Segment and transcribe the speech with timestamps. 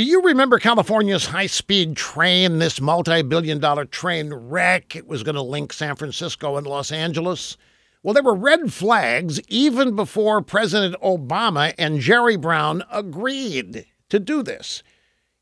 [0.00, 4.96] Do you remember California's high speed train, this multi billion dollar train wreck?
[4.96, 7.58] It was going to link San Francisco and Los Angeles.
[8.02, 14.42] Well, there were red flags even before President Obama and Jerry Brown agreed to do
[14.42, 14.82] this.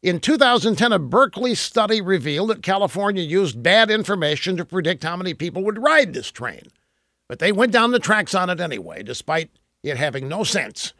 [0.03, 5.35] In 2010, a Berkeley study revealed that California used bad information to predict how many
[5.35, 6.65] people would ride this train.
[7.29, 9.51] But they went down the tracks on it anyway, despite
[9.85, 10.95] it having no sense.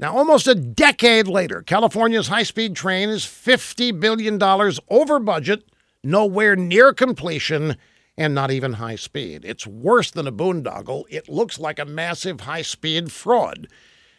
[0.00, 4.42] Now, almost a decade later, California's high speed train is $50 billion
[4.88, 5.64] over budget,
[6.02, 7.76] nowhere near completion,
[8.16, 9.44] and not even high speed.
[9.44, 11.04] It's worse than a boondoggle.
[11.10, 13.68] It looks like a massive high speed fraud.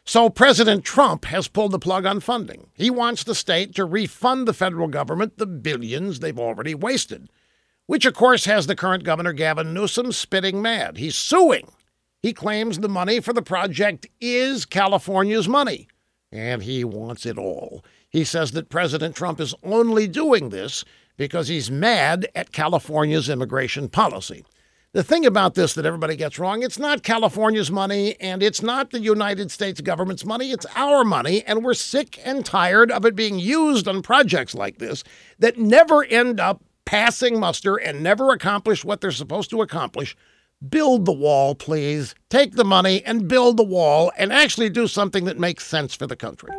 [0.05, 2.69] So, President Trump has pulled the plug on funding.
[2.75, 7.27] He wants the state to refund the federal government the billions they've already wasted,
[7.87, 10.97] which, of course, has the current governor, Gavin Newsom, spitting mad.
[10.97, 11.69] He's suing
[12.21, 15.87] he claims the money for the project is California's money,
[16.31, 17.83] and he wants it all.
[18.09, 20.85] He says that President Trump is only doing this
[21.17, 24.45] because he's mad at California's immigration policy.
[24.93, 28.91] The thing about this that everybody gets wrong, it's not California's money and it's not
[28.91, 33.15] the United States government's money, it's our money, and we're sick and tired of it
[33.15, 35.05] being used on projects like this
[35.39, 40.15] that never end up passing muster and never accomplish what they're supposed to accomplish
[40.67, 42.15] build the wall, please.
[42.29, 46.07] Take the money and build the wall and actually do something that makes sense for
[46.07, 46.51] the country.